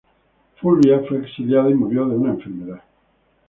Fulvia 0.59 1.01
fue 1.07 1.19
exiliada 1.19 1.69
y 1.69 1.75
murió 1.75 2.07
de 2.07 2.15
una 2.15 2.31
enfermedad. 2.31 2.81